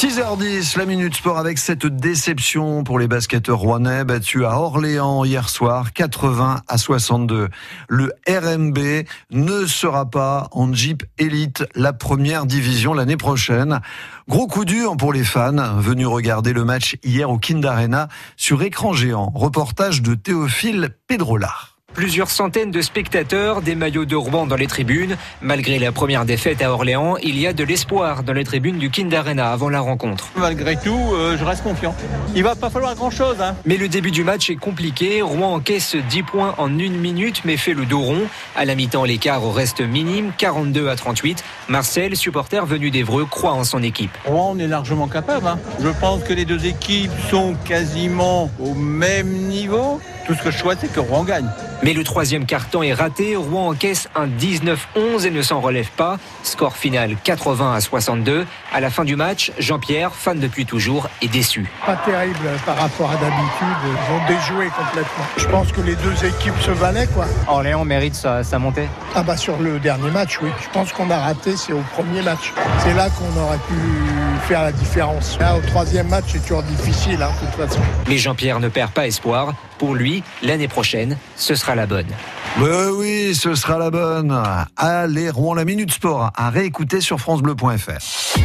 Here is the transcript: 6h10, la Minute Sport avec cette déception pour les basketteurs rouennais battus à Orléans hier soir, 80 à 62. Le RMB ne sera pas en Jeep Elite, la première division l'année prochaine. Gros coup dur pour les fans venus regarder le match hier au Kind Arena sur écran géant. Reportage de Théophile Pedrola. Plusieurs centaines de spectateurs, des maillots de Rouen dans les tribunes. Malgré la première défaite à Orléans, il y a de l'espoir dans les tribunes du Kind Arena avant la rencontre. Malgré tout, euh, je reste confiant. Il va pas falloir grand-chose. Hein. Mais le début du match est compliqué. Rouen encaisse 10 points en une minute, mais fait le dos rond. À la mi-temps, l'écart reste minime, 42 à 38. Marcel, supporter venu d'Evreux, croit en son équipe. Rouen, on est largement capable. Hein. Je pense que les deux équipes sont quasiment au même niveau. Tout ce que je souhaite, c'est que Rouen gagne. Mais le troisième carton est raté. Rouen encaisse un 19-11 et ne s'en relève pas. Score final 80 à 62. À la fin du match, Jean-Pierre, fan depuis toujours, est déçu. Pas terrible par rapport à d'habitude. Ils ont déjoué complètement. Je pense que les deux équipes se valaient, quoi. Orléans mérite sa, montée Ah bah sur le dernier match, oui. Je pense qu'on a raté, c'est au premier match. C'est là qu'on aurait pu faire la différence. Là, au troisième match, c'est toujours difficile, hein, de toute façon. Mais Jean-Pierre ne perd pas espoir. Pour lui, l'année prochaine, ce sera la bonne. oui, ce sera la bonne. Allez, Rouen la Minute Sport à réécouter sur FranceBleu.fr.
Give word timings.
6h10, 0.00 0.78
la 0.78 0.86
Minute 0.86 1.14
Sport 1.14 1.36
avec 1.36 1.58
cette 1.58 1.84
déception 1.84 2.84
pour 2.84 2.98
les 2.98 3.06
basketteurs 3.06 3.58
rouennais 3.58 4.02
battus 4.02 4.46
à 4.46 4.58
Orléans 4.58 5.26
hier 5.26 5.50
soir, 5.50 5.92
80 5.92 6.62
à 6.66 6.78
62. 6.78 7.50
Le 7.90 8.10
RMB 8.26 8.78
ne 9.30 9.66
sera 9.66 10.08
pas 10.08 10.48
en 10.52 10.72
Jeep 10.72 11.02
Elite, 11.18 11.64
la 11.74 11.92
première 11.92 12.46
division 12.46 12.94
l'année 12.94 13.18
prochaine. 13.18 13.80
Gros 14.26 14.46
coup 14.46 14.64
dur 14.64 14.96
pour 14.96 15.12
les 15.12 15.22
fans 15.22 15.76
venus 15.76 16.06
regarder 16.06 16.54
le 16.54 16.64
match 16.64 16.96
hier 17.04 17.28
au 17.28 17.36
Kind 17.36 17.66
Arena 17.66 18.08
sur 18.38 18.62
écran 18.62 18.94
géant. 18.94 19.30
Reportage 19.34 20.00
de 20.00 20.14
Théophile 20.14 20.94
Pedrola. 21.08 21.52
Plusieurs 21.94 22.30
centaines 22.30 22.70
de 22.70 22.82
spectateurs, 22.82 23.62
des 23.62 23.74
maillots 23.74 24.04
de 24.04 24.14
Rouen 24.14 24.46
dans 24.46 24.56
les 24.56 24.68
tribunes. 24.68 25.16
Malgré 25.42 25.78
la 25.78 25.90
première 25.90 26.24
défaite 26.24 26.62
à 26.62 26.72
Orléans, 26.72 27.16
il 27.22 27.38
y 27.38 27.46
a 27.46 27.52
de 27.52 27.64
l'espoir 27.64 28.22
dans 28.22 28.32
les 28.32 28.44
tribunes 28.44 28.78
du 28.78 28.90
Kind 28.90 29.12
Arena 29.12 29.50
avant 29.50 29.68
la 29.68 29.80
rencontre. 29.80 30.28
Malgré 30.36 30.76
tout, 30.76 31.10
euh, 31.12 31.36
je 31.36 31.44
reste 31.44 31.64
confiant. 31.64 31.94
Il 32.34 32.44
va 32.44 32.54
pas 32.54 32.70
falloir 32.70 32.94
grand-chose. 32.94 33.36
Hein. 33.40 33.56
Mais 33.64 33.76
le 33.76 33.88
début 33.88 34.12
du 34.12 34.22
match 34.22 34.50
est 34.50 34.56
compliqué. 34.56 35.20
Rouen 35.20 35.54
encaisse 35.54 35.96
10 35.96 36.22
points 36.22 36.54
en 36.58 36.78
une 36.78 36.96
minute, 36.96 37.42
mais 37.44 37.56
fait 37.56 37.74
le 37.74 37.86
dos 37.86 38.00
rond. 38.00 38.22
À 38.54 38.64
la 38.64 38.76
mi-temps, 38.76 39.04
l'écart 39.04 39.42
reste 39.52 39.80
minime, 39.80 40.32
42 40.38 40.88
à 40.88 40.94
38. 40.94 41.42
Marcel, 41.68 42.16
supporter 42.16 42.64
venu 42.66 42.90
d'Evreux, 42.90 43.26
croit 43.26 43.52
en 43.52 43.64
son 43.64 43.82
équipe. 43.82 44.16
Rouen, 44.24 44.52
on 44.54 44.58
est 44.60 44.68
largement 44.68 45.08
capable. 45.08 45.48
Hein. 45.48 45.58
Je 45.82 45.88
pense 45.88 46.22
que 46.22 46.32
les 46.32 46.44
deux 46.44 46.66
équipes 46.66 47.10
sont 47.30 47.54
quasiment 47.64 48.48
au 48.60 48.74
même 48.74 49.28
niveau. 49.28 50.00
Tout 50.26 50.34
ce 50.34 50.42
que 50.42 50.50
je 50.50 50.58
souhaite, 50.58 50.78
c'est 50.80 50.92
que 50.92 51.00
Rouen 51.00 51.24
gagne. 51.24 51.48
Mais 51.82 51.94
le 51.94 52.04
troisième 52.04 52.44
carton 52.44 52.82
est 52.82 52.92
raté. 52.92 53.36
Rouen 53.36 53.68
encaisse 53.68 54.08
un 54.14 54.26
19-11 54.26 55.24
et 55.24 55.30
ne 55.30 55.40
s'en 55.40 55.60
relève 55.60 55.88
pas. 55.96 56.18
Score 56.42 56.76
final 56.76 57.16
80 57.24 57.74
à 57.74 57.80
62. 57.80 58.46
À 58.72 58.80
la 58.80 58.90
fin 58.90 59.04
du 59.04 59.16
match, 59.16 59.50
Jean-Pierre, 59.58 60.14
fan 60.14 60.38
depuis 60.38 60.66
toujours, 60.66 61.08
est 61.22 61.28
déçu. 61.28 61.70
Pas 61.86 61.96
terrible 61.96 62.50
par 62.66 62.76
rapport 62.76 63.10
à 63.10 63.14
d'habitude. 63.14 63.66
Ils 63.84 64.12
ont 64.12 64.26
déjoué 64.26 64.66
complètement. 64.66 65.24
Je 65.38 65.46
pense 65.46 65.72
que 65.72 65.80
les 65.80 65.96
deux 65.96 66.24
équipes 66.24 66.60
se 66.60 66.70
valaient, 66.70 67.06
quoi. 67.06 67.24
Orléans 67.48 67.84
mérite 67.84 68.14
sa, 68.14 68.58
montée 68.58 68.88
Ah 69.14 69.22
bah 69.22 69.38
sur 69.38 69.56
le 69.58 69.78
dernier 69.78 70.10
match, 70.10 70.38
oui. 70.42 70.50
Je 70.62 70.68
pense 70.68 70.92
qu'on 70.92 71.10
a 71.10 71.18
raté, 71.18 71.56
c'est 71.56 71.72
au 71.72 71.82
premier 71.92 72.20
match. 72.20 72.52
C'est 72.80 72.94
là 72.94 73.08
qu'on 73.08 73.40
aurait 73.40 73.56
pu 73.56 73.74
faire 74.46 74.62
la 74.64 74.72
différence. 74.72 75.38
Là, 75.40 75.56
au 75.56 75.60
troisième 75.60 76.08
match, 76.08 76.24
c'est 76.28 76.42
toujours 76.42 76.62
difficile, 76.62 77.22
hein, 77.22 77.30
de 77.40 77.46
toute 77.46 77.68
façon. 77.68 77.80
Mais 78.06 78.18
Jean-Pierre 78.18 78.60
ne 78.60 78.68
perd 78.68 78.90
pas 78.90 79.06
espoir. 79.06 79.54
Pour 79.80 79.94
lui, 79.94 80.22
l'année 80.42 80.68
prochaine, 80.68 81.16
ce 81.36 81.54
sera 81.54 81.74
la 81.74 81.86
bonne. 81.86 82.04
oui, 82.60 83.34
ce 83.34 83.54
sera 83.54 83.78
la 83.78 83.90
bonne. 83.90 84.38
Allez, 84.76 85.30
Rouen 85.30 85.54
la 85.54 85.64
Minute 85.64 85.90
Sport 85.90 86.32
à 86.36 86.50
réécouter 86.50 87.00
sur 87.00 87.18
FranceBleu.fr. 87.18 88.40